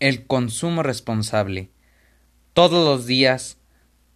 [0.00, 1.70] el consumo responsable.
[2.52, 3.58] Todos los días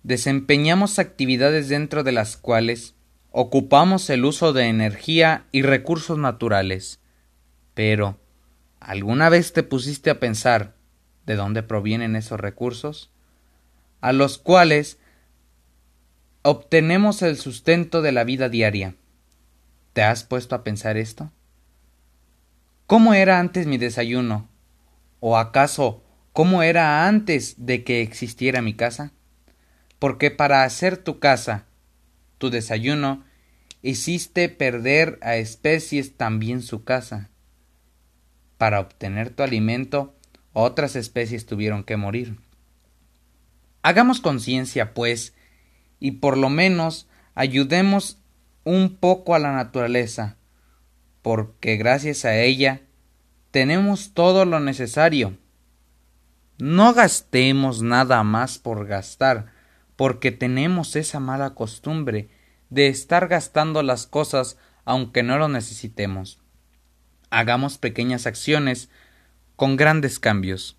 [0.02, 2.94] desempeñamos actividades dentro de las cuales
[3.30, 7.00] ocupamos el uso de energía y recursos naturales.
[7.74, 8.18] Pero,
[8.80, 10.74] ¿alguna vez te pusiste a pensar
[11.26, 13.10] de dónde provienen esos recursos?
[14.00, 14.98] A los cuales
[16.42, 18.96] obtenemos el sustento de la vida diaria.
[19.92, 21.30] ¿Te has puesto a pensar esto?
[22.86, 24.48] ¿Cómo era antes mi desayuno?
[25.20, 29.12] ¿O acaso cómo era antes de que existiera mi casa?
[29.98, 31.66] Porque para hacer tu casa,
[32.38, 33.24] tu desayuno,
[33.82, 37.30] hiciste perder a especies también su casa.
[38.56, 40.16] Para obtener tu alimento,
[40.52, 42.38] otras especies tuvieron que morir.
[43.82, 45.34] Hagamos conciencia, pues,
[45.98, 48.18] y por lo menos ayudemos
[48.64, 50.36] un poco a la naturaleza,
[51.22, 52.82] porque gracias a ella
[53.50, 55.36] tenemos todo lo necesario.
[56.58, 59.52] No gastemos nada más por gastar,
[59.96, 62.30] porque tenemos esa mala costumbre
[62.70, 66.40] de estar gastando las cosas aunque no lo necesitemos.
[67.30, 68.88] Hagamos pequeñas acciones
[69.56, 70.76] con grandes cambios.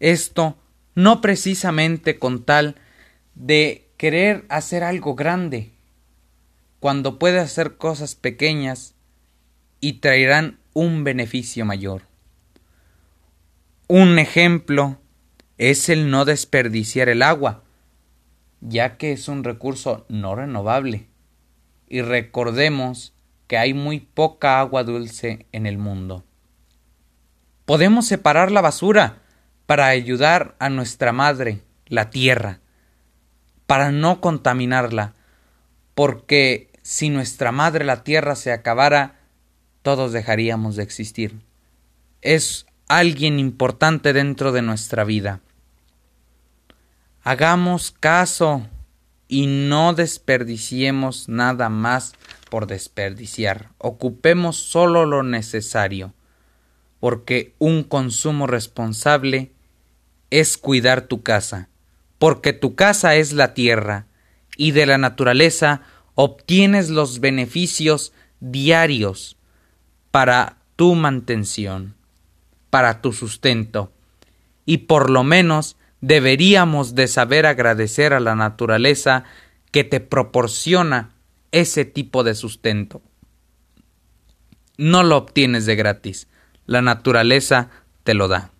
[0.00, 0.58] Esto
[0.94, 2.76] no precisamente con tal
[3.34, 5.72] de querer hacer algo grande,
[6.80, 8.94] cuando puede hacer cosas pequeñas
[9.80, 12.02] y traerán un beneficio mayor.
[13.88, 14.98] Un ejemplo
[15.56, 17.62] es el no desperdiciar el agua,
[18.60, 21.08] ya que es un recurso no renovable.
[21.88, 23.14] Y recordemos
[23.46, 26.24] que hay muy poca agua dulce en el mundo.
[27.64, 29.22] Podemos separar la basura
[29.66, 32.60] para ayudar a nuestra madre, la tierra,
[33.66, 35.14] para no contaminarla,
[35.94, 39.20] porque si nuestra madre la tierra se acabara,
[39.84, 41.42] todos dejaríamos de existir.
[42.22, 45.42] Es alguien importante dentro de nuestra vida.
[47.22, 48.66] Hagamos caso
[49.28, 52.14] y no desperdiciemos nada más
[52.48, 53.72] por desperdiciar.
[53.76, 56.14] Ocupemos solo lo necesario,
[56.98, 59.52] porque un consumo responsable
[60.30, 61.68] es cuidar tu casa,
[62.18, 64.06] porque tu casa es la tierra,
[64.56, 65.82] y de la naturaleza
[66.14, 69.36] obtienes los beneficios diarios
[70.14, 71.96] para tu mantención,
[72.70, 73.90] para tu sustento,
[74.64, 79.24] y por lo menos deberíamos de saber agradecer a la naturaleza
[79.72, 81.16] que te proporciona
[81.50, 83.02] ese tipo de sustento.
[84.78, 86.28] No lo obtienes de gratis,
[86.64, 87.70] la naturaleza
[88.04, 88.52] te lo da.